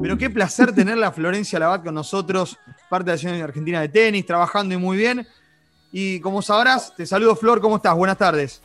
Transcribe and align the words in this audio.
Pero 0.00 0.16
qué 0.16 0.30
placer 0.30 0.72
tener 0.72 1.02
a 1.02 1.10
Florencia 1.10 1.58
Labat 1.58 1.84
con 1.84 1.94
nosotros, 1.94 2.56
parte 2.88 3.10
de 3.10 3.16
la 3.16 3.18
Selección 3.18 3.44
Argentina 3.44 3.80
de 3.80 3.88
Tenis, 3.88 4.24
trabajando 4.24 4.74
y 4.74 4.78
muy 4.78 4.96
bien. 4.96 5.26
Y 5.90 6.20
como 6.20 6.40
sabrás, 6.40 6.94
te 6.94 7.04
saludo 7.04 7.34
Flor, 7.34 7.60
¿cómo 7.60 7.76
estás? 7.76 7.96
Buenas 7.96 8.16
tardes. 8.16 8.62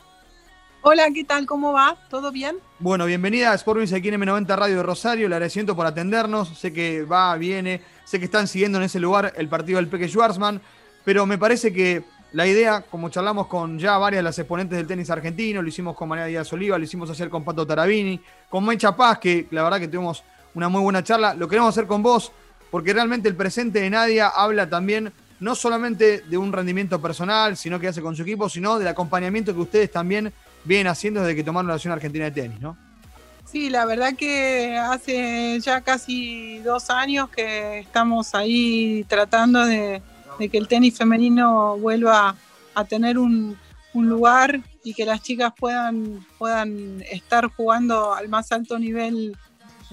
Hola, 0.82 1.08
¿qué 1.12 1.24
tal? 1.24 1.44
¿Cómo 1.46 1.72
va? 1.72 1.96
¿Todo 2.08 2.30
bien? 2.30 2.56
Bueno, 2.78 3.06
bienvenida 3.06 3.50
a 3.50 3.54
Sport 3.54 3.92
aquí 3.92 4.08
en 4.08 4.20
M90 4.20 4.56
Radio 4.56 4.76
de 4.76 4.82
Rosario. 4.84 5.28
Le 5.28 5.34
agradecimiento 5.34 5.74
por 5.74 5.86
atendernos. 5.86 6.56
Sé 6.56 6.72
que 6.72 7.02
va, 7.02 7.34
viene, 7.36 7.82
sé 8.04 8.18
que 8.20 8.26
están 8.26 8.46
siguiendo 8.46 8.78
en 8.78 8.84
ese 8.84 9.00
lugar 9.00 9.32
el 9.36 9.48
partido 9.48 9.78
del 9.78 9.88
Peque 9.88 10.08
Schwarzman, 10.08 10.60
pero 11.04 11.26
me 11.26 11.36
parece 11.36 11.72
que 11.72 12.04
la 12.32 12.46
idea, 12.46 12.82
como 12.82 13.08
charlamos 13.08 13.48
con 13.48 13.78
ya 13.78 13.96
varias 13.98 14.20
de 14.20 14.24
las 14.24 14.38
exponentes 14.38 14.76
del 14.76 14.86
tenis 14.86 15.10
argentino, 15.10 15.62
lo 15.62 15.68
hicimos 15.68 15.96
con 15.96 16.08
María 16.08 16.26
Díaz 16.26 16.52
Oliva, 16.52 16.78
lo 16.78 16.84
hicimos 16.84 17.10
ayer 17.10 17.28
con 17.30 17.44
Pato 17.44 17.66
Tarabini, 17.66 18.20
con 18.48 18.64
Mecha 18.64 18.94
Paz, 18.94 19.18
que 19.18 19.48
la 19.50 19.62
verdad 19.62 19.80
que 19.80 19.88
tuvimos 19.88 20.22
una 20.54 20.68
muy 20.68 20.80
buena 20.82 21.02
charla. 21.02 21.34
Lo 21.34 21.48
queremos 21.48 21.70
hacer 21.70 21.86
con 21.86 22.02
vos, 22.02 22.32
porque 22.70 22.92
realmente 22.92 23.28
el 23.28 23.36
presente 23.36 23.80
de 23.80 23.90
Nadia 23.90 24.28
habla 24.28 24.68
también 24.68 25.12
no 25.40 25.54
solamente 25.54 26.20
de 26.20 26.38
un 26.38 26.52
rendimiento 26.52 27.00
personal, 27.00 27.56
sino 27.56 27.78
que 27.78 27.88
hace 27.88 28.00
con 28.00 28.16
su 28.16 28.22
equipo, 28.22 28.48
sino 28.48 28.78
del 28.78 28.88
acompañamiento 28.88 29.54
que 29.54 29.60
ustedes 29.60 29.90
también 29.90 30.32
vienen 30.64 30.86
haciendo 30.86 31.20
desde 31.20 31.36
que 31.36 31.44
tomaron 31.44 31.68
la 31.68 31.74
Nación 31.74 31.92
Argentina 31.92 32.24
de 32.24 32.30
Tenis, 32.30 32.60
¿no? 32.60 32.76
Sí, 33.44 33.68
la 33.68 33.84
verdad 33.84 34.14
que 34.16 34.76
hace 34.76 35.60
ya 35.60 35.82
casi 35.82 36.58
dos 36.60 36.90
años 36.90 37.28
que 37.28 37.80
estamos 37.80 38.34
ahí 38.34 39.04
tratando 39.06 39.64
de, 39.66 40.02
que 40.38 40.58
el 40.58 40.66
tenis 40.66 40.96
femenino 40.96 41.78
vuelva 41.78 42.34
a 42.74 42.84
tener 42.84 43.18
un, 43.18 43.56
lugar 43.92 44.60
y 44.82 44.92
que 44.92 45.04
las 45.04 45.22
chicas 45.22 45.52
puedan, 45.56 46.26
puedan 46.36 47.00
estar 47.12 47.46
jugando 47.46 48.12
al 48.12 48.28
más 48.28 48.50
alto 48.50 48.76
nivel 48.76 49.36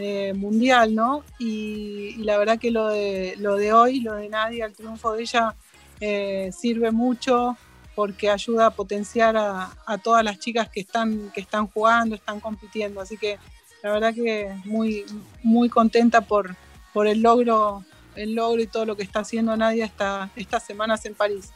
eh, 0.02 0.34
mundial, 0.34 0.96
¿no? 0.96 1.23
Y, 1.40 2.16
la 2.23 2.38
verdad 2.38 2.60
que 2.60 2.72
lo 2.72 2.88
de, 2.90 3.36
lo 3.38 3.55
de 3.55 3.73
hoy, 3.73 4.02
lo 4.02 4.16
de 4.16 4.30
Nadia, 4.30 4.66
el 4.66 4.74
triunfo 4.74 5.14
de 5.14 5.22
ella, 5.24 5.55
eh, 5.99 6.52
sirve 6.58 6.91
mucho 6.91 7.58
porque 7.96 8.30
ayuda 8.30 8.68
a 8.68 8.71
potenciar 8.71 9.35
a, 9.38 9.71
todas 10.04 10.24
las 10.24 10.40
chicas 10.40 10.70
que 10.70 10.80
están, 10.80 11.30
que 11.34 11.41
están 11.41 11.68
jugando, 11.68 12.16
están 12.16 12.40
compitiendo. 12.40 13.02
Así 13.02 13.18
que 13.18 13.38
la 13.84 13.91
verdad 13.91 14.13
que 14.13 14.54
muy, 14.66 15.05
muy 15.43 15.70
contenta 15.70 16.21
por, 16.21 16.55
por 16.93 17.08
el 17.08 17.21
logro, 17.21 17.84
el 18.15 18.34
logro 18.34 18.62
y 18.62 18.68
todo 18.68 18.86
lo 18.86 18.96
que 18.96 19.04
está 19.04 19.20
haciendo 19.20 19.55
Nadia 19.55 19.86
esta, 19.86 20.30
estas 20.36 20.63
semanas 20.63 21.05
en 21.05 21.15
París. 21.15 21.52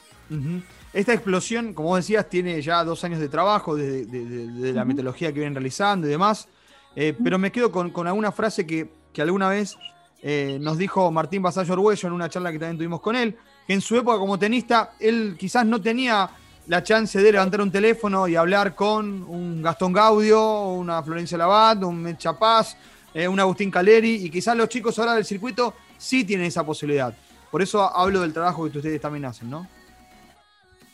Esta 0.94 1.14
explosión, 1.14 1.74
como 1.74 1.90
vos 1.90 1.98
decías, 2.00 2.30
tiene 2.30 2.62
ya 2.62 2.84
dos 2.84 3.04
años 3.04 3.20
de 3.20 3.30
trabajo 3.30 3.76
desde 3.76 4.06
de, 4.06 4.74
la 4.74 4.86
metodología 4.86 5.30
que 5.30 5.40
vienen 5.40 5.56
realizando 5.56 6.08
y 6.08 6.10
demás. 6.10 6.48
Eh, 6.96 7.16
pero 7.22 7.38
me 7.38 7.52
quedo 7.52 7.72
con, 7.72 8.08
alguna 8.08 8.32
frase 8.32 8.66
que, 8.66 8.90
alguna 9.18 9.50
vez 9.50 9.78
eh, 10.22 10.58
nos 10.62 10.78
dijo 10.78 11.12
Martín 11.12 11.42
Basallo 11.42 11.74
Arguello 11.74 12.08
en 12.08 12.14
una 12.14 12.30
charla 12.30 12.52
que 12.52 12.60
también 12.60 12.78
tuvimos 12.78 13.02
con 13.02 13.16
él, 13.16 13.38
que 13.68 13.74
en 13.74 13.82
su 13.82 13.96
época 13.98 14.18
como 14.18 14.40
tenista, 14.40 14.94
él 15.00 15.36
quizás 15.38 15.66
no 15.66 15.82
tenía 15.82 16.30
la 16.68 16.82
chance 16.84 17.22
de 17.22 17.32
levantar 17.32 17.62
un 17.62 17.72
teléfono 17.72 18.28
y 18.28 18.36
hablar 18.36 18.76
con 18.76 19.24
un 19.24 19.62
Gastón 19.62 19.94
Gaudio, 19.94 20.70
una 20.70 21.04
Florencia 21.04 21.38
Labat, 21.38 21.84
un 21.84 22.02
Mecha 22.02 22.38
Paz, 22.38 22.76
eh, 23.14 23.28
un 23.28 23.40
Agustín 23.40 23.70
Caleri, 23.70 24.26
y 24.26 24.30
quizás 24.30 24.58
los 24.58 24.70
chicos 24.70 24.98
ahora 24.98 25.14
del 25.14 25.26
circuito 25.26 25.74
sí 25.98 26.24
tienen 26.24 26.48
esa 26.48 26.66
posibilidad. 26.66 27.16
Por 27.52 27.62
eso 27.62 27.84
hablo 27.96 28.22
del 28.22 28.34
trabajo 28.34 28.70
que 28.70 28.78
ustedes 28.78 29.00
también 29.00 29.26
hacen, 29.26 29.50
¿no? 29.50 29.68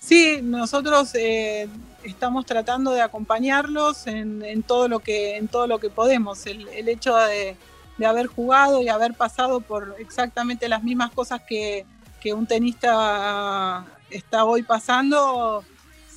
Sí, 0.01 0.39
nosotros 0.41 1.13
eh, 1.13 1.69
estamos 2.03 2.47
tratando 2.47 2.91
de 2.91 3.01
acompañarlos 3.01 4.07
en, 4.07 4.63
todo 4.63 4.87
lo 4.87 4.99
que 4.99 5.37
en 5.37 5.47
todo 5.47 5.67
lo 5.67 5.77
que 5.79 5.91
podemos. 5.91 6.47
El, 6.47 6.89
hecho 6.89 7.15
de, 7.15 7.55
haber 8.03 8.25
jugado 8.25 8.81
y 8.81 8.89
haber 8.89 9.13
pasado 9.13 9.61
por 9.61 9.95
exactamente 9.99 10.67
las 10.67 10.83
mismas 10.83 11.11
cosas 11.11 11.41
que, 11.47 11.85
un 12.33 12.47
tenista 12.47 13.85
está 14.09 14.43
hoy 14.43 14.63
pasando 14.63 15.63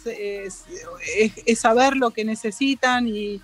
es, 0.07 0.65
saber 1.59 1.97
lo 1.97 2.11
que 2.11 2.25
necesitan 2.25 3.07
y, 3.07 3.43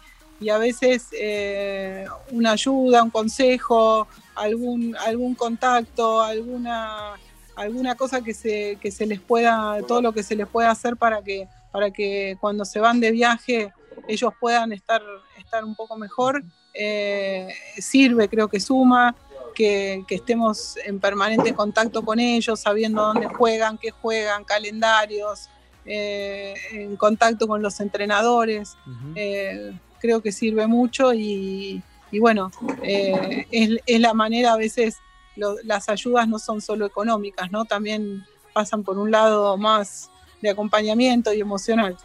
a 0.50 0.56
veces 0.56 1.08
eh, 1.12 2.06
una 2.30 2.52
ayuda, 2.52 3.02
un 3.02 3.10
consejo, 3.10 4.08
algún 4.34 4.96
algún 4.96 5.34
contacto, 5.34 6.22
alguna 6.22 7.14
alguna 7.60 7.94
cosa 7.94 8.22
que 8.22 8.32
se, 8.32 8.78
que 8.80 8.90
se 8.90 9.06
les 9.06 9.20
pueda, 9.20 9.78
todo 9.86 10.00
lo 10.00 10.12
que 10.12 10.22
se 10.22 10.34
les 10.34 10.46
pueda 10.46 10.70
hacer 10.70 10.96
para 10.96 11.22
que, 11.22 11.46
para 11.70 11.90
que 11.90 12.36
cuando 12.40 12.64
se 12.64 12.80
van 12.80 13.00
de 13.00 13.10
viaje 13.10 13.72
ellos 14.08 14.32
puedan 14.40 14.72
estar, 14.72 15.02
estar 15.38 15.64
un 15.64 15.74
poco 15.74 15.96
mejor, 15.96 16.42
eh, 16.72 17.48
sirve, 17.76 18.28
creo 18.28 18.48
que 18.48 18.60
suma, 18.60 19.14
que, 19.54 20.04
estemos 20.08 20.78
en 20.86 21.00
permanente 21.00 21.52
contacto 21.52 22.02
con 22.02 22.18
ellos, 22.18 22.60
sabiendo 22.60 23.02
dónde 23.02 23.26
juegan, 23.26 23.76
qué 23.76 23.90
juegan, 23.90 24.44
calendarios, 24.44 25.50
eh, 25.84 26.54
en 26.72 26.96
contacto 26.96 27.46
con 27.46 27.60
los 27.60 27.78
entrenadores. 27.80 28.74
Eh, 29.14 29.72
creo 29.98 30.22
que 30.22 30.32
sirve 30.32 30.66
mucho 30.66 31.12
y, 31.12 31.82
bueno, 32.18 32.50
es, 32.82 33.80
es, 33.84 34.00
la 34.00 34.14
manera 34.14 34.54
a 34.54 34.56
veces 34.56 34.96
las 35.36 35.88
ayudas 35.88 36.28
no 36.28 36.38
son 36.38 36.60
solo 36.60 36.86
económicas, 36.86 37.50
¿no? 37.50 37.64
También 37.64 38.24
pasan 38.52 38.82
por 38.82 38.98
un 38.98 39.10
lado 39.10 39.56
más 39.56 40.10
de 40.40 40.50
acompañamiento 40.50 41.32
y 41.32 41.40
emocional. 41.40 41.96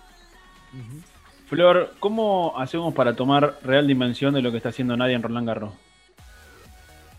Flor, 1.48 1.94
¿cómo 2.00 2.54
hacemos 2.58 2.94
para 2.94 3.16
tomar 3.16 3.60
real 3.64 3.88
dimensión 3.88 4.34
de 4.34 4.42
lo 4.42 4.52
que 4.52 4.58
está 4.58 4.70
haciendo 4.70 4.98
Nadia 4.98 5.16
en 5.16 5.24
Roland 5.24 5.48
Garros? 5.48 5.74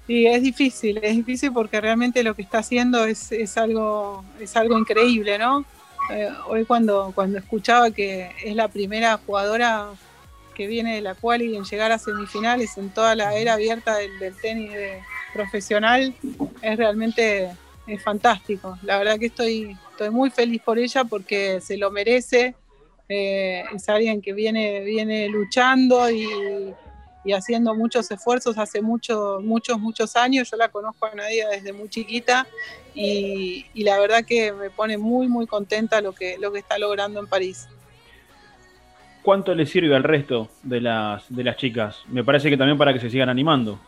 Sí, 0.07 0.27
es 0.27 0.43
difícil, 0.43 0.99
es 1.03 1.17
difícil 1.17 1.53
porque 1.53 1.81
realmente 1.81 2.23
lo 2.23 2.35
que 2.35 2.43
está 2.43 2.59
haciendo 2.59 3.05
es, 3.05 3.57
algo, 3.57 4.25
es 4.39 4.57
algo 4.57 4.79
increíble, 4.79 5.39
¿no? 5.39 5.65
Eh, 6.11 6.29
hoy 6.47 6.65
cuando, 6.65 7.11
cuando 7.15 7.39
escuchaba 7.39 7.91
que 7.91 8.31
es 8.45 8.55
la 8.55 8.69
primera 8.69 9.19
jugadora 9.19 9.89
que 10.55 10.69
viene 10.69 10.95
de 10.95 11.01
la 11.01 11.17
cual 11.17 11.43
y 11.43 11.57
en 11.57 11.65
llegar 11.65 11.91
a 11.91 11.99
semifinales 11.99 12.79
en 12.79 12.91
toda 12.91 13.17
la 13.17 13.35
era 13.35 13.55
abierta 13.55 13.97
del, 13.97 14.17
del 14.21 14.37
tenis 14.41 14.73
de, 14.73 15.03
profesional 15.37 16.15
es 16.63 16.77
realmente 16.77 17.51
es 17.87 18.03
fantástico. 18.03 18.79
La 18.83 18.99
verdad 18.99 19.19
que 19.19 19.27
estoy, 19.27 19.77
estoy 19.91 20.11
muy 20.11 20.31
feliz 20.31 20.61
por 20.63 20.79
ella 20.79 21.05
porque 21.05 21.61
se 21.61 21.77
lo 21.77 21.91
merece. 21.91 22.55
Eh, 23.09 23.63
es 23.75 23.89
alguien 23.89 24.21
que 24.21 24.33
viene, 24.33 24.81
viene 24.81 25.29
luchando 25.29 26.11
y, 26.11 26.75
haciendo 27.33 27.75
muchos 27.75 28.09
esfuerzos 28.13 28.57
hace 28.57 28.81
muchos, 28.81 29.43
muchos, 29.43 29.79
muchos 29.79 30.17
años. 30.17 30.51
Yo 30.51 30.57
la 30.57 30.69
conozco 30.69 31.07
a 31.07 31.15
Nadia 31.15 31.49
desde 31.49 31.73
muy 31.73 31.89
chiquita 31.89 32.47
y, 32.95 33.67
la 33.75 33.99
verdad 33.99 34.25
que 34.25 34.53
me 34.53 34.71
pone 34.71 34.97
muy, 34.97 35.29
muy 35.29 35.47
contenta 35.47 36.01
lo 36.01 36.13
que, 36.13 36.39
lo 36.39 36.53
que 36.53 36.61
está 36.61 36.79
logrando 36.79 37.21
en 37.21 37.27
París. 37.27 37.69
¿Cuánto 39.23 39.57
le 39.57 39.67
sirve 39.67 39.97
al 39.97 40.05
resto 40.05 40.49
de 40.63 40.81
las, 40.81 41.25
de 41.29 41.43
las 41.43 41.57
chicas? 41.57 41.99
Me 42.09 42.23
parece 42.23 42.49
que 42.49 42.57
también 42.57 42.79
para 42.79 42.93
que 42.93 43.01
se 43.01 43.11
sigan 43.11 43.29
animando 43.29 43.81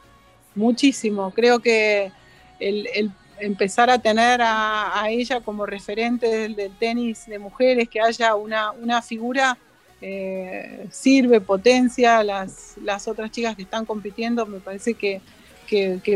muchísimo. 0.54 1.30
Creo 1.32 1.60
que 1.60 2.12
el, 2.60 3.12
empezar 3.40 3.90
a 3.90 3.98
tener 3.98 4.40
a, 4.42 5.06
ella 5.08 5.40
como 5.40 5.66
referente 5.66 6.48
del, 6.48 6.72
tenis 6.78 7.26
de 7.26 7.38
mujeres, 7.38 7.88
que 7.88 8.00
haya 8.00 8.34
una, 8.34 8.72
una 8.72 9.02
figura, 9.02 9.56
eh, 10.00 10.86
sirve, 10.90 11.40
potencia 11.40 12.22
las, 12.22 12.76
las 12.82 13.08
otras 13.08 13.30
chicas 13.30 13.56
que 13.56 13.62
están 13.62 13.84
compitiendo, 13.84 14.46
me 14.46 14.60
parece 14.60 14.94
que, 14.94 15.20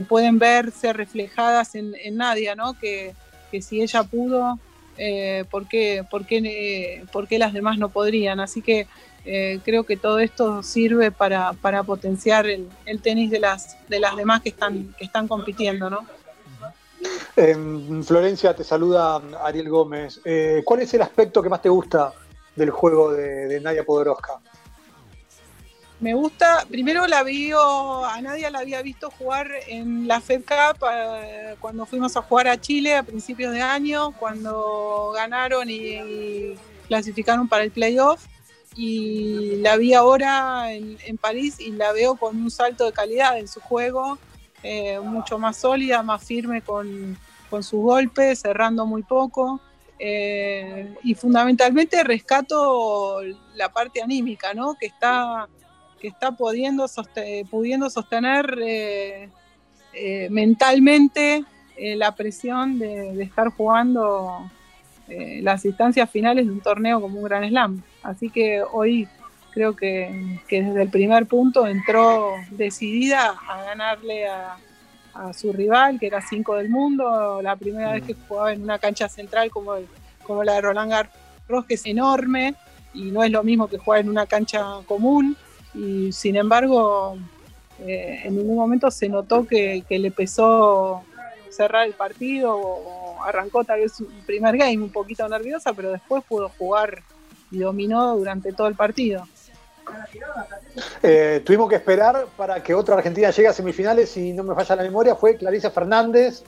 pueden 0.09 0.39
verse 0.39 0.93
reflejadas 0.93 1.75
en, 1.75 1.95
Nadia, 2.17 2.55
¿no? 2.55 2.75
Que, 2.79 3.15
si 3.61 3.83
ella 3.83 4.03
pudo, 4.03 4.59
eh, 4.97 5.45
¿por, 5.51 5.69
qué, 5.69 6.05
por, 6.11 6.27
qué, 6.27 7.05
¿por 7.13 7.29
qué 7.29 7.39
las 7.39 7.53
demás 7.53 7.77
no 7.77 7.91
podrían? 7.91 8.41
Así 8.41 8.63
que 8.63 8.87
eh, 9.25 9.61
creo 9.65 9.85
que 9.85 9.97
todo 9.97 10.19
esto 10.19 10.63
sirve 10.63 11.13
para, 11.13 11.53
potenciar 11.85 12.47
el, 12.47 12.69
tenis 13.03 13.31
de 13.31 13.39
las, 13.39 13.77
de 13.89 14.01
las 14.01 14.17
demás 14.17 14.43
que 14.43 14.49
están, 14.49 14.95
que 14.99 15.05
están 15.05 15.29
compitiendo, 15.29 15.89
¿no? 15.89 16.07
En 17.37 18.05
Florencia 18.05 18.55
te 18.55 18.65
saluda 18.65 19.21
Ariel 19.43 19.69
Gómez. 19.69 20.21
Eh, 20.25 20.63
¿Cuál 20.65 20.83
es 20.83 20.95
el 20.95 21.03
aspecto 21.03 21.43
que 21.43 21.49
más 21.49 21.63
te 21.63 21.69
gusta 21.69 22.13
del 22.57 22.71
juego 22.71 23.13
de, 23.13 23.61
Nadia 23.61 23.85
Podoroska? 23.85 24.41
Me 26.01 26.15
gusta, 26.15 26.67
primero 26.69 27.07
la 27.07 27.23
vi, 27.23 27.53
a 27.53 28.21
Nadia 28.21 28.51
la 28.51 28.59
había 28.59 28.83
visto 28.83 29.09
jugar 29.11 29.49
en 29.69 30.09
la 30.09 30.21
Fed 30.21 30.41
Cup 30.41 30.85
eh, 30.93 31.55
cuando 31.61 31.87
fuimos 31.87 32.17
a 32.17 32.23
jugar 32.23 32.49
a 32.49 32.61
Chile 32.61 32.97
a 32.97 33.05
principios 33.05 33.53
de 33.53 33.63
año, 33.63 34.13
cuando 34.19 35.13
ganaron 35.15 35.71
y 35.71 36.57
clasificaron 36.89 37.47
para 37.47 37.63
el 37.63 37.71
playoff 37.71 38.27
y 38.77 39.57
la 39.57 39.77
vi 39.77 39.95
ahora 39.95 40.73
en, 40.73 41.19
París 41.19 41.61
y 41.61 41.73
la 41.73 41.93
veo 41.93 42.17
con 42.17 42.37
un 42.37 42.51
salto 42.51 42.87
de 42.87 42.93
calidad 42.93 43.39
en 43.39 43.49
su 43.49 43.61
juego, 43.61 44.19
eh, 44.63 44.99
mucho 45.01 45.39
más 45.39 45.59
sólida, 45.59 46.03
más 46.03 46.25
firme 46.25 46.63
con, 46.63 47.17
sus 47.51 47.73
golpes, 47.73 48.41
cerrando 48.41 48.87
muy 48.87 49.03
poco. 49.03 49.61
Eh, 49.99 50.97
y 51.05 51.15
fundamentalmente 51.15 52.03
rescato 52.03 53.21
la 53.55 53.73
parte 53.73 54.03
anímica, 54.03 54.53
¿no? 54.53 54.75
que, 54.75 54.87
está, 54.87 55.49
que 56.01 56.09
está 56.09 56.33
pudiendo, 56.33 56.87
pudiendo 57.51 57.89
sostener 57.89 58.59
eh, 58.61 59.29
eh, 59.93 60.29
mentalmente 60.31 61.45
la 61.79 62.15
presión 62.15 62.79
de, 62.79 63.23
estar 63.23 63.49
jugando 63.51 64.51
las 65.43 65.65
instancias 65.65 66.11
finales 66.11 66.47
de 66.47 66.53
un 66.53 66.61
torneo 66.61 67.01
como 67.01 67.19
un 67.19 67.25
Gran 67.25 67.49
Slam. 67.49 67.83
Así 68.03 68.31
que 68.31 68.63
hoy 68.63 69.09
creo 69.53 69.77
que, 69.77 70.41
desde 70.51 70.83
el 70.83 70.89
primer 70.89 71.27
punto 71.27 71.67
entró 71.67 72.33
decidida 72.51 73.37
a 73.49 73.63
ganarle 73.65 74.27
a, 74.27 74.57
su 75.35 75.53
rival, 75.53 76.01
que 76.01 76.07
era 76.07 76.23
5 76.23 76.57
del 76.57 76.71
mundo, 76.71 77.43
la 77.43 77.55
primera 77.55 77.93
vez 77.93 78.03
que 78.03 78.15
jugaba 78.15 78.55
en 78.55 78.63
una 78.63 78.79
cancha 78.79 79.11
central 79.11 79.51
como, 79.51 79.75
como 80.23 80.43
la 80.43 80.55
de 80.55 80.63
Roland 80.63 80.91
Garros, 80.91 81.67
que 81.67 81.75
es 81.75 81.85
enorme 81.85 82.55
y 82.95 83.11
no 83.11 83.23
es 83.23 83.31
lo 83.31 83.43
mismo 83.43 83.69
que 83.69 83.77
jugar 83.77 84.01
en 84.01 84.09
una 84.09 84.25
cancha 84.25 84.65
común. 84.87 85.37
Y 85.75 86.13
sin 86.13 86.37
embargo, 86.37 87.19
eh, 87.81 88.23
en 88.25 88.37
ningún 88.37 88.57
momento 88.57 88.91
se 88.91 89.09
notó 89.09 89.47
que, 89.47 89.85
le 89.89 90.11
pesó 90.11 91.03
cerrar 91.53 91.87
el 91.87 91.95
partido 91.95 92.57
o, 92.57 93.23
arrancó 93.23 93.63
tal 93.63 93.81
vez 93.81 94.01
un 94.01 94.09
primer 94.27 94.57
game 94.57 94.79
un 94.79 94.91
poquito 94.91 95.29
nerviosa, 95.29 95.73
pero 95.73 95.93
después 95.93 96.25
pudo 96.25 96.49
jugar 96.59 97.03
y 97.51 97.59
dominó 97.59 98.17
durante 98.17 98.53
todo 98.53 98.67
el 98.67 98.75
partido. 98.75 99.27
Eh, 101.03 101.43
tuvimos 101.45 101.69
que 101.69 101.77
esperar 101.77 102.27
para 102.37 102.63
que 102.63 102.75
otra 102.75 102.97
Argentina 102.97 103.31
llegue 103.31 103.49
a 103.49 103.53
semifinales, 103.53 104.11
si 104.11 104.33
no 104.33 104.43
me 104.43 104.55
falla 104.55 104.77
la 104.77 104.83
memoria, 104.83 105.15
fue 105.15 105.37
Clarisa 105.37 105.71
Fernández, 105.71 106.43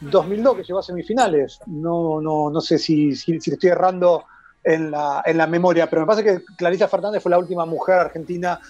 2002 0.00 0.56
que 0.56 0.62
llegó 0.64 0.78
a 0.78 0.82
semifinales. 0.82 1.60
No, 1.66 2.20
no, 2.20 2.50
no 2.50 2.60
sé 2.60 2.78
si, 2.78 3.14
si, 3.14 3.34
estoy 3.34 3.70
errando 3.70 4.24
en 4.64 4.90
la, 4.90 5.22
en 5.24 5.36
la, 5.36 5.46
memoria, 5.46 5.88
pero 5.88 6.02
me 6.02 6.06
parece 6.06 6.24
que 6.24 6.44
Clarisa 6.56 6.88
Fernández 6.88 7.22
fue 7.22 7.30
la 7.30 7.38
última 7.38 7.66
mujer 7.66 7.96
argentina 7.96 8.60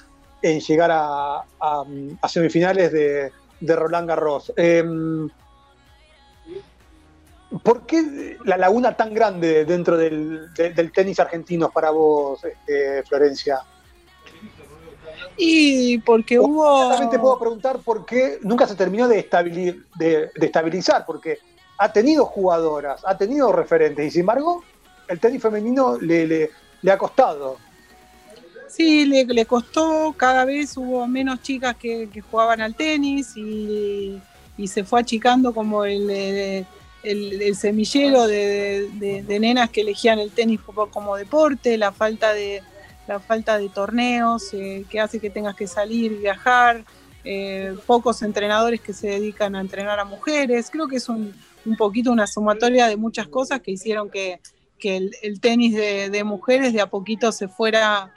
en 0.43 0.61
llegar 0.61 0.91
a, 0.93 1.43
semifinales 2.29 2.93
de, 2.93 3.33
Roland 3.77 4.09
Garros. 4.09 4.53
Em, 4.57 5.29
¿Por 7.63 7.85
qué 7.85 8.39
la 8.45 8.57
laguna 8.57 8.97
tan 8.97 9.13
grande 9.13 9.65
dentro 9.65 9.97
del, 9.97 10.51
tenis 10.95 11.19
argentino 11.19 11.69
para 11.71 11.91
vos, 11.91 12.45
este, 12.45 13.03
Florencia? 13.03 13.61
Y 15.37 15.99
porque 15.99 16.39
hubo. 16.39 16.91
También 16.91 17.11
te 17.11 17.19
puedo 17.19 17.39
preguntar 17.39 17.81
por 17.81 18.07
qué 18.07 18.39
nunca 18.43 18.69
se 18.69 18.77
terminó 18.77 19.09
de, 19.09 19.19
estabilizar, 19.19 21.05
porque 21.05 21.39
ha 21.79 21.93
tenido 21.93 22.25
jugadoras, 22.25 23.01
ha 23.05 23.17
tenido 23.17 23.51
referentes, 23.51 24.07
y 24.07 24.11
sin 24.11 24.21
embargo, 24.21 24.63
el 25.09 25.19
tenis 25.19 25.43
femenino 25.43 25.99
le, 25.99 26.51
ha 26.89 26.99
costado. 26.99 27.57
Sí, 28.69 29.07
le, 29.07 29.45
costó, 29.45 30.15
cada 30.17 30.45
vez 30.45 30.77
hubo 30.77 31.05
menos 31.09 31.43
chicas 31.43 31.75
que, 31.75 32.09
jugaban 32.31 32.61
al 32.61 32.77
tenis 32.77 33.37
y, 33.37 34.21
se 34.69 34.85
fue 34.85 35.01
achicando 35.01 35.55
como 35.55 35.85
el, 35.87 36.09
el, 36.11 36.67
semillero 37.55 38.27
de, 38.27 39.25
nenas 39.41 39.71
que 39.71 39.81
elegían 39.83 40.19
el 40.19 40.31
tenis 40.31 40.61
como 40.91 41.17
deporte, 41.17 41.79
la 41.79 41.93
falta 41.93 42.33
de, 42.33 42.63
la 43.07 43.19
falta 43.19 43.59
de 43.59 43.69
torneos 43.69 44.53
eh, 44.53 44.85
que 44.89 45.01
hace 45.01 45.19
que 45.19 45.31
tengas 45.31 45.57
que 45.57 45.67
salir 45.67 46.13
y 46.13 46.17
viajar, 46.17 46.85
eh, 47.25 47.75
pocos 47.87 48.23
entrenadores 48.23 48.81
que 48.81 48.93
se 48.93 49.09
dedican 49.09 49.57
a 49.57 49.61
entrenar 49.61 49.99
a 49.99 50.05
mujeres. 50.05 50.71
Creo 50.71 50.87
que 50.87 50.97
es 50.97 51.09
un, 51.09 51.35
poquito 51.77 52.13
una 52.13 52.27
sumatoria 52.27 52.87
de 52.87 52.97
muchas 52.97 53.29
cosas 53.29 53.61
que 53.61 53.73
hicieron 53.73 54.11
que, 54.11 54.41
el, 54.83 55.41
tenis 55.41 55.75
de, 55.75 56.25
mujeres 56.25 56.73
de 56.73 56.81
a 56.81 56.87
poquito 56.87 57.33
se 57.33 57.49
fuera 57.49 58.15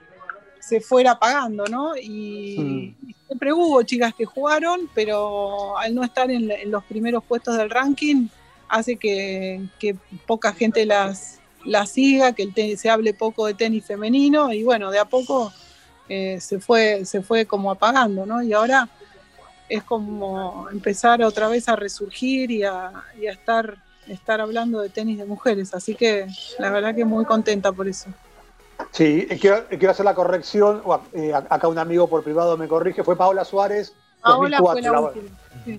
se 0.62 0.80
fuera 0.80 1.12
apagando, 1.12 1.66
¿no? 1.66 1.98
Y, 1.98 2.96
siempre 3.28 3.52
hubo 3.52 3.82
chicas 3.82 4.14
que 4.14 4.26
jugaron, 4.26 4.88
pero 4.94 5.78
al 5.78 5.96
no 5.96 6.04
estar 6.04 6.30
en, 6.30 6.72
los 6.72 6.84
primeros 6.86 7.24
puestos 7.24 7.58
del 7.58 7.70
ranking, 7.70 8.28
hace 8.74 8.98
que 8.98 9.62
poca 10.26 10.54
gente 10.54 10.86
las, 10.86 11.40
la 11.66 11.86
siga, 11.86 12.34
que 12.34 12.44
el 12.44 12.78
se 12.78 12.90
hable 12.90 13.14
poco 13.14 13.46
de 13.46 13.54
tenis 13.54 13.86
femenino 13.86 14.52
y 14.52 14.64
bueno, 14.64 14.92
de 14.92 15.00
a 15.00 15.06
poco 15.06 15.52
eh, 16.10 16.40
se, 16.40 16.60
fue, 16.60 17.06
se 17.06 17.22
fue 17.22 17.46
como 17.46 17.72
apagando, 17.72 18.26
¿no? 18.26 18.42
Y 18.42 18.54
ahora 18.54 18.90
es 19.70 19.84
como 19.84 20.68
empezar 20.72 21.24
otra 21.24 21.48
vez 21.48 21.70
a 21.70 21.76
resurgir 21.76 22.52
y 22.52 22.64
a, 22.64 22.92
estar, 23.22 23.78
estar 24.08 24.42
hablando 24.42 24.82
de 24.82 24.90
tenis 24.90 25.18
de 25.18 25.26
mujeres, 25.26 25.74
así 25.74 25.96
que 25.96 26.28
la 26.60 26.70
verdad 26.70 26.96
que 26.96 27.06
muy 27.06 27.26
contenta 27.26 27.72
por 27.72 27.88
eso. 27.88 28.10
Sí, 28.92 29.28
quiero, 29.40 29.66
quiero 29.70 29.92
hacer 29.92 30.06
la 30.06 30.16
corrección, 30.16 30.84
eh, 31.14 31.34
acá 31.34 31.68
un 31.68 31.78
amigo 31.78 32.08
por 32.08 32.24
privado 32.24 32.58
me 32.58 32.68
corrige, 32.68 33.04
fue 33.04 33.16
Paola 33.16 33.46
Suárez. 33.46 33.94
Paola 34.22 34.58
fue 34.58 34.82
la, 34.82 35.00
última. 35.00 35.30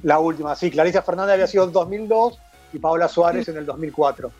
La 0.02 0.19
última, 0.19 0.56
sí, 0.56 0.70
Clarisa 0.70 1.02
Fernández 1.02 1.35
había 1.35 1.47
sido 1.47 1.64
en 1.64 1.73
2002 1.73 2.38
y 2.75 2.79
Paola 2.79 3.09
Suárez 3.09 3.49
en 3.49 3.56
el 3.56 3.67
2004. 3.67 4.31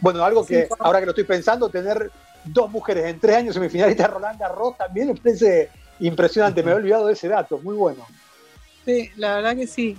Bueno, 0.00 0.24
algo 0.24 0.46
que 0.46 0.68
ahora 0.78 1.00
que 1.00 1.06
lo 1.06 1.12
estoy 1.12 1.24
pensando, 1.24 1.68
tener 1.68 2.10
dos 2.44 2.70
mujeres 2.70 3.06
en 3.06 3.20
tres 3.20 3.36
años 3.36 3.54
semifinalistas 3.54 4.06
de 4.06 4.14
Roland 4.14 4.40
Garros 4.40 4.76
también 4.76 5.08
me 5.08 5.14
parece 5.14 5.68
impresionante. 6.00 6.62
Me 6.62 6.70
he 6.70 6.74
olvidado 6.74 7.06
de 7.06 7.12
ese 7.12 7.28
dato, 7.28 7.58
muy 7.58 7.74
bueno. 7.74 8.06
Sí, 8.84 9.10
la 9.16 9.36
verdad 9.36 9.56
que 9.56 9.66
sí. 9.66 9.96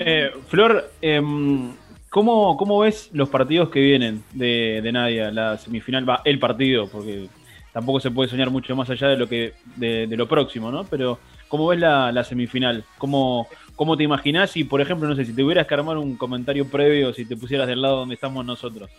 Eh, 0.00 0.32
Flor, 0.48 0.90
em, 1.00 1.72
¿cómo, 2.10 2.80
ves 2.80 3.10
los 3.12 3.28
partidos 3.28 3.70
que 3.70 3.80
vienen 3.80 4.24
de, 4.32 4.90
Nadia? 4.92 5.30
La 5.30 5.58
semifinal 5.58 6.08
va 6.08 6.22
el 6.24 6.40
partido, 6.40 6.88
porque 6.88 7.28
tampoco 7.72 8.00
se 8.00 8.10
puede 8.10 8.28
soñar 8.28 8.50
mucho 8.50 8.74
más 8.74 8.90
allá 8.90 9.08
de 9.08 9.16
lo 9.16 9.28
que 9.28 9.54
de, 9.76 10.08
lo 10.08 10.26
próximo, 10.26 10.72
¿no? 10.72 10.84
Pero 10.84 11.20
¿cómo 11.48 11.68
ves 11.68 11.80
la, 11.80 12.24
semifinal? 12.24 12.84
¿Cómo, 12.98 13.48
¿Cómo 13.74 13.96
te 13.96 14.04
imaginás? 14.04 14.56
Y, 14.56 14.64
por 14.64 14.80
ejemplo, 14.80 15.08
no 15.08 15.14
sé, 15.14 15.24
si 15.24 15.32
te 15.32 15.42
hubieras 15.42 15.66
que 15.66 15.74
armar 15.74 15.98
un 15.98 16.16
comentario 16.16 16.68
previo, 16.68 17.12
si 17.12 17.24
te 17.24 17.36
pusieras 17.36 17.66
del 17.66 17.82
lado 17.82 17.98
donde 17.98 18.14
estamos 18.14 18.44
nosotros, 18.44 18.90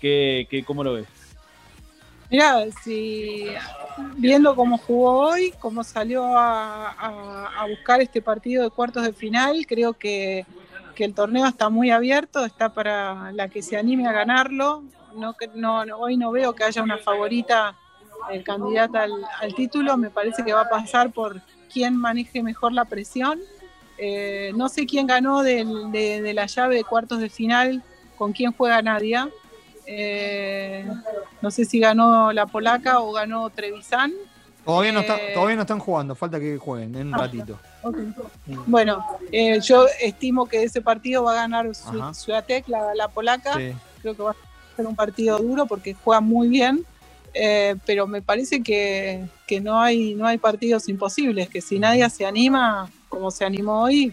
¿qué, 0.00 0.46
qué, 0.50 0.64
cómo 0.64 0.84
lo 0.84 0.94
ves? 0.94 1.06
Mira, 2.30 2.64
si 2.82 3.46
viendo 4.16 4.56
cómo 4.56 4.78
jugó 4.78 5.28
hoy, 5.28 5.52
cómo 5.60 5.84
salió 5.84 6.24
a, 6.26 7.66
buscar 7.68 8.00
este 8.00 8.20
partido 8.20 8.64
de 8.64 8.70
cuartos 8.70 9.04
de 9.04 9.12
final, 9.12 9.64
creo 9.66 9.92
que, 9.92 10.44
el 10.98 11.14
torneo 11.14 11.46
está 11.46 11.68
muy 11.68 11.90
abierto, 11.90 12.44
está 12.44 12.72
para 12.72 13.30
la 13.32 13.48
que 13.48 13.60
se 13.60 13.76
anime 13.76 14.08
a 14.08 14.12
ganarlo. 14.12 14.82
No, 15.14 15.34
no, 15.54 15.96
hoy 15.98 16.16
no 16.16 16.30
veo 16.30 16.54
que 16.54 16.64
haya 16.64 16.82
una 16.82 16.96
favorita 16.96 17.76
el 18.30 18.42
candidata 18.42 19.06
al 19.40 19.54
título, 19.54 19.96
me 19.98 20.08
parece 20.08 20.42
que 20.42 20.54
va 20.54 20.62
a 20.62 20.68
pasar 20.68 21.12
por 21.12 21.42
quién 21.66 21.96
maneje 21.96 22.42
mejor 22.42 22.72
la 22.72 22.84
presión 22.84 23.40
eh, 23.98 24.52
no 24.54 24.68
sé 24.68 24.86
quién 24.86 25.06
ganó 25.06 25.42
de, 25.42 25.64
la 26.34 26.46
llave 26.46 26.76
de 26.76 26.84
cuartos 26.84 27.20
de 27.20 27.30
final, 27.30 27.82
con 28.16 28.32
quién 28.32 28.52
juega 28.52 28.82
Nadia. 28.82 29.30
Eh, 29.86 30.86
no 31.40 31.50
sé 31.50 31.64
si 31.64 31.78
ganó 31.78 32.32
la 32.32 32.46
polaca 32.46 33.00
o 33.00 33.12
ganó 33.12 33.48
Trevisan. 33.50 34.12
Todavía 34.64 34.90
no, 34.90 35.00
eh, 35.00 35.30
todavía 35.32 35.54
no 35.54 35.62
están 35.62 35.78
jugando, 35.78 36.16
falta 36.16 36.40
que 36.40 36.58
jueguen 36.58 36.96
en 36.96 37.08
un 37.08 37.14
ah, 37.14 37.18
ratito. 37.18 37.58
Bueno, 38.66 39.04
yo 39.62 39.86
estimo 40.00 40.46
que 40.46 40.64
ese 40.64 40.82
partido 40.82 41.22
va 41.22 41.32
a 41.32 41.36
ganar 41.36 41.70
Suatek, 41.72 42.68
la, 42.68 42.94
la 42.94 43.08
polaca. 43.08 43.52
Creo 44.02 44.16
que 44.16 44.22
va 44.22 44.32
a 44.32 44.76
ser 44.76 44.86
un 44.86 44.96
partido 44.96 45.38
duro 45.38 45.66
porque 45.66 45.94
juega 45.94 46.20
muy 46.20 46.48
bien. 46.48 46.84
pero 47.86 48.08
me 48.08 48.22
parece 48.22 48.60
que, 48.62 49.24
no, 49.60 49.80
hay, 49.80 50.14
no 50.14 50.26
hay 50.26 50.38
partidos 50.38 50.88
imposibles, 50.88 51.48
que 51.48 51.60
si 51.60 51.78
nadie 51.78 52.08
se 52.10 52.26
anima, 52.26 52.90
como 53.08 53.30
se 53.30 53.44
animó 53.44 53.82
hoy, 53.82 54.12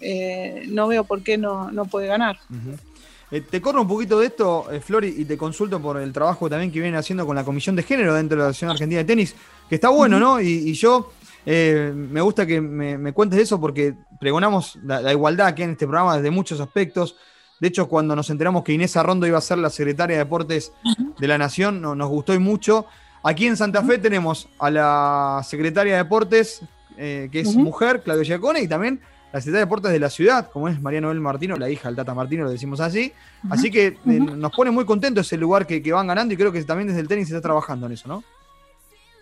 eh, 0.00 0.64
no 0.68 0.88
veo 0.88 1.04
por 1.04 1.22
qué 1.22 1.38
no, 1.38 1.70
puede 1.90 2.06
ganar. 2.06 2.38
Eh, 3.30 3.40
te 3.40 3.60
corro 3.60 3.82
un 3.82 3.88
poquito 3.88 4.20
de 4.20 4.26
esto, 4.26 4.70
eh, 4.70 4.80
Flori, 4.80 5.14
y 5.18 5.24
te 5.24 5.36
consulto 5.36 5.80
por 5.80 5.98
el 5.98 6.12
trabajo 6.12 6.48
también 6.48 6.70
que 6.70 6.80
vienen 6.80 6.98
haciendo 6.98 7.26
con 7.26 7.36
la 7.36 7.44
Comisión 7.44 7.76
de 7.76 7.82
Género 7.82 8.14
dentro 8.14 8.36
de 8.36 8.44
la 8.44 8.48
Asociación 8.50 8.70
Argentina 8.70 8.98
de 9.00 9.04
Tenis, 9.04 9.34
que 9.68 9.74
está 9.74 9.88
bueno, 9.88 10.18
¿no? 10.18 10.40
Y, 10.40 10.72
yo 10.74 11.12
me 11.44 12.20
gusta 12.20 12.46
que 12.46 12.60
me, 12.60 13.12
cuentes 13.12 13.40
eso 13.40 13.58
porque 13.60 13.94
pregonamos 14.20 14.78
la, 14.84 15.12
igualdad 15.12 15.48
aquí 15.48 15.62
en 15.62 15.70
este 15.70 15.86
programa 15.86 16.16
desde 16.16 16.30
muchos 16.30 16.60
aspectos. 16.60 17.16
De 17.58 17.68
hecho, 17.68 17.88
cuando 17.88 18.14
nos 18.14 18.30
enteramos 18.30 18.62
que 18.62 18.72
Inés 18.72 18.96
Arrondo 18.96 19.26
iba 19.26 19.38
a 19.38 19.40
ser 19.40 19.58
la 19.58 19.70
secretaria 19.70 20.16
de 20.16 20.24
Deportes 20.24 20.72
de 21.18 21.26
la 21.26 21.38
Nación, 21.38 21.80
nos 21.80 22.08
gustó 22.08 22.34
y 22.34 22.38
mucho. 22.38 22.86
Aquí 23.22 23.46
en 23.46 23.56
Santa 23.56 23.82
Fe 23.82 23.98
tenemos 23.98 24.48
a 24.58 24.70
la 24.70 25.42
secretaria 25.44 25.94
de 25.94 26.02
Deportes, 26.02 26.62
eh, 26.96 27.28
que 27.30 27.40
es 27.40 27.54
mujer, 27.54 28.02
Claudio 28.02 28.24
Giacone, 28.24 28.60
y 28.60 28.68
también 28.68 29.00
la 29.32 29.40
secretaria 29.40 29.60
de 29.60 29.66
Deportes 29.66 29.92
de 29.92 29.98
la 29.98 30.10
ciudad, 30.10 30.50
como 30.50 30.68
es 30.68 30.80
María 30.80 31.00
Noel 31.00 31.20
Martino, 31.20 31.56
la 31.56 31.68
hija 31.68 31.88
del 31.88 31.96
Tata 31.96 32.14
Martino, 32.14 32.44
lo 32.44 32.50
decimos 32.50 32.80
así. 32.80 33.12
Así 33.50 33.70
que 33.70 33.86
eh, 33.86 33.96
nos 34.06 34.52
pone 34.52 34.70
muy 34.70 34.84
contentos 34.84 35.26
ese 35.26 35.36
lugar 35.36 35.66
que, 35.66 35.80
van 35.92 36.06
ganando 36.06 36.32
y 36.32 36.36
creo 36.36 36.52
que 36.52 36.62
también 36.62 36.88
desde 36.88 37.00
el 37.00 37.08
tenis 37.08 37.28
se 37.28 37.34
está 37.34 37.42
trabajando 37.42 37.86
en 37.86 37.92
eso, 37.92 38.08
¿no? 38.08 38.24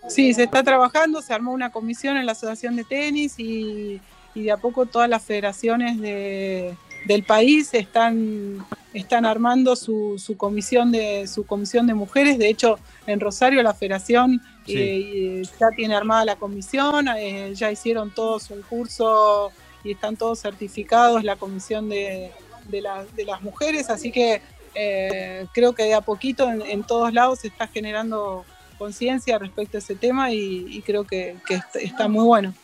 Sí, 0.09 0.33
se 0.35 0.45
está 0.45 0.63
trabajando, 0.63 1.21
se 1.21 1.35
armó 1.35 1.53
una 1.53 1.71
comisión 1.71 2.17
en 2.17 2.27
la 2.27 2.33
Asociación 2.33 2.77
de 2.77 2.85
Tenis 2.85 3.35
y, 3.39 4.01
de 4.35 4.53
a 4.53 4.57
poco 4.57 4.87
todas 4.87 5.09
las 5.09 5.25
federaciones 5.25 5.99
del 5.99 7.23
país 7.25 7.73
están 7.73 8.65
están 8.97 9.27
armando 9.27 9.77
su, 9.77 10.19
su, 10.19 10.37
comisión 10.37 10.91
de, 10.91 11.27
su 11.27 11.45
comisión 11.45 11.87
de 11.87 11.95
mujeres. 11.95 12.39
De 12.39 12.49
hecho, 12.49 12.79
en 13.07 13.21
Rosario 13.21 13.63
la 13.63 13.75
federación 13.75 14.41
eh, 14.67 15.43
ya 15.61 15.69
tiene 15.77 15.95
armada 15.95 16.25
la 16.25 16.37
comisión, 16.37 17.07
eh, 17.09 17.53
ya 17.55 17.71
hicieron 17.71 18.11
todos 18.11 18.51
un 18.51 18.63
curso 18.63 19.53
y 19.85 19.93
están 19.93 20.17
todos 20.17 20.41
certificados 20.41 21.23
la 21.25 21.37
comisión 21.37 21.91
de, 21.91 22.33
de, 22.69 22.81
las 22.81 23.43
mujeres, 23.43 23.91
así 23.91 24.11
que 24.11 24.41
eh, 24.75 25.47
creo 25.53 25.75
que 25.75 25.85
de 25.85 25.95
a 25.95 26.01
poquito 26.01 26.51
en, 26.51 26.83
todos 26.83 27.13
lados 27.13 27.41
se 27.41 27.49
está 27.49 27.69
generando 27.69 28.45
conciencia 28.79 29.39
respecto 29.39 29.77
a 29.77 29.81
ese 29.81 29.95
tema 29.95 30.33
y, 30.33 30.83
creo 30.87 31.05
que, 31.05 31.37
está 31.75 32.09
muy 32.09 32.25
bueno. 32.25 32.55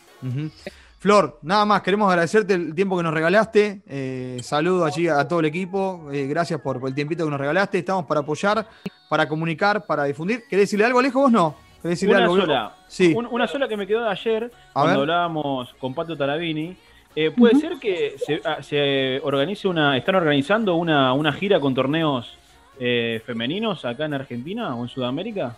Flor, 1.03 1.37
nada 1.41 1.65
más, 1.65 1.81
queremos 1.81 2.09
agradecerte 2.09 2.53
el 2.53 2.73
tiempo 2.73 2.95
que 2.95 3.03
nos 3.03 3.13
regalaste. 3.13 3.81
Eh, 3.89 4.39
saludo 4.41 4.85
allí 4.85 5.09
a 5.09 5.27
todo 5.27 5.41
el 5.41 5.47
equipo. 5.47 6.07
Eh, 6.13 6.27
gracias 6.27 6.61
por, 6.61 6.79
el 6.87 6.95
tiempito 6.95 7.25
que 7.25 7.29
nos 7.29 7.41
regalaste. 7.41 7.79
Estamos 7.79 8.05
para 8.05 8.21
apoyar, 8.21 8.65
para 9.09 9.27
comunicar, 9.27 9.85
para 9.85 10.05
difundir. 10.05 10.43
¿Querés 10.49 10.63
decirle 10.63 10.85
algo, 10.85 10.99
Alejo? 10.99 11.19
¿Vos 11.19 11.31
no? 11.33 11.55
¿Querés 11.81 11.99
decirle 11.99 12.15
una 12.15 12.23
algo? 12.23 12.37
Sola. 12.37 12.75
Sí. 12.87 13.13
una 13.13 13.47
sola 13.49 13.67
que 13.67 13.75
me 13.75 13.85
quedó 13.85 14.03
de 14.03 14.11
ayer, 14.11 14.49
cuando 14.71 15.01
hablábamos 15.01 15.73
con 15.73 15.93
Pato 15.93 16.15
Tarabini. 16.15 16.73
Eh, 17.13 17.31
¿Puede 17.31 17.59
ser 17.59 17.79
que 17.79 18.15
ah, 18.45 18.63
se, 18.63 19.19
organice 19.25 19.67
una, 19.67 19.97
están 19.97 20.15
organizando 20.15 20.75
una, 20.75 21.11
una 21.11 21.33
gira 21.33 21.59
con 21.59 21.75
torneos 21.75 22.37
femeninos 22.79 23.83
acá 23.83 24.05
en 24.05 24.13
Argentina 24.13 24.73
o 24.73 24.83
en 24.83 24.87
Sudamérica? 24.87 25.57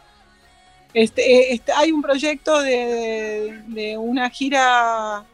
Este, 0.96 1.54
este, 1.54 1.74
hay 1.74 1.92
un 1.92 2.02
proyecto 2.02 2.64
de, 2.64 3.62
de, 3.68 3.98
una 3.98 4.30
gira 4.30 5.26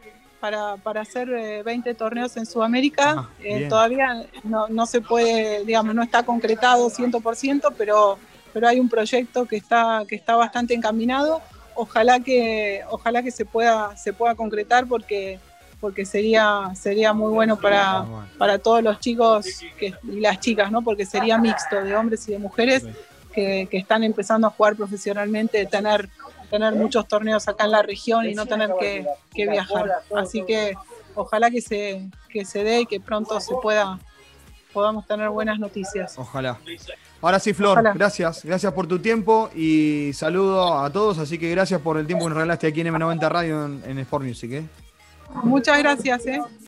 para, 0.42 0.76
para 0.76 1.02
hacer 1.02 1.62
20 1.64 1.88
eh, 1.88 1.94
torneos 1.94 2.36
en 2.36 2.46
Sudamérica. 2.46 3.14
Ah, 3.16 3.28
eh, 3.44 3.68
todavía 3.68 4.26
no, 4.42 4.66
no, 4.66 4.86
se 4.86 5.00
puede, 5.00 5.64
digamos, 5.64 5.94
no 5.94 6.02
está 6.02 6.24
concretado 6.24 6.90
100%, 6.90 7.72
pero, 7.78 8.18
pero 8.52 8.66
hay 8.66 8.80
un 8.80 8.88
proyecto 8.88 9.46
que 9.46 9.54
está, 9.54 10.02
que 10.08 10.16
está 10.16 10.34
bastante 10.34 10.74
encaminado. 10.74 11.40
Ojalá 11.76 12.18
que, 12.18 12.82
ojalá 12.90 13.22
que 13.22 13.30
se 13.30 13.44
pueda, 13.44 13.96
se 13.96 14.12
pueda 14.12 14.34
concretar 14.34 14.88
porque, 14.88 15.38
porque 15.78 16.04
sería, 16.04 16.72
sería 16.74 17.12
muy 17.12 17.30
bueno 17.30 17.56
para, 17.56 17.98
ah, 17.98 18.26
para 18.36 18.58
todos 18.58 18.82
los 18.82 18.98
chicos 18.98 19.46
que, 19.78 19.94
y 20.02 20.18
las 20.18 20.40
chicas, 20.40 20.72
¿no? 20.72 20.82
porque 20.82 21.06
sería 21.06 21.38
mixto 21.38 21.84
de 21.84 21.94
hombres 21.94 22.28
y 22.28 22.32
de 22.32 22.40
mujeres. 22.40 22.84
Que, 23.32 23.66
que, 23.70 23.78
están 23.78 24.04
empezando 24.04 24.46
a 24.46 24.50
jugar 24.50 24.76
profesionalmente, 24.76 25.64
tener 25.64 26.10
tener 26.52 26.74
muchos 26.74 27.08
torneos 27.08 27.48
acá 27.48 27.64
en 27.64 27.70
la 27.70 27.80
región 27.80 28.28
y 28.28 28.34
no 28.34 28.44
tener 28.44 28.70
que, 28.78 29.06
viajar. 29.34 29.90
Así 30.14 30.44
que 30.44 30.74
ojalá 31.14 31.50
que 31.50 31.62
se, 31.62 32.10
que 32.28 32.44
se 32.44 32.62
dé 32.62 32.82
y 32.82 32.86
que 32.86 33.00
pronto 33.00 33.40
se 33.40 33.54
pueda 33.62 33.98
podamos 34.70 35.06
tener 35.06 35.28
buenas 35.30 35.58
noticias. 35.58 36.14
Ojalá. 36.18 36.58
Ahora 37.20 37.38
sí, 37.38 37.54
Flor, 37.54 37.82
gracias. 37.94 38.44
Gracias 38.44 38.72
por 38.72 38.86
tu 38.86 38.98
tiempo 38.98 39.50
y 39.54 40.12
saludo 40.14 40.78
a 40.78 40.90
todos. 40.90 41.18
Así 41.18 41.38
que 41.38 41.50
gracias 41.50 41.80
por 41.80 41.96
el 41.96 42.06
tiempo 42.06 42.24
que 42.24 42.30
nos 42.30 42.36
regalaste 42.36 42.66
aquí 42.66 42.80
en 42.82 42.88
M90 42.88 43.28
Radio 43.28 43.64
en, 43.64 43.82
en 43.86 43.98
Sport 44.00 44.24
Music. 44.24 44.52
¿eh? 44.52 44.64
Muchas 45.42 45.78
gracias. 45.78 46.26
¿eh? 46.26 46.40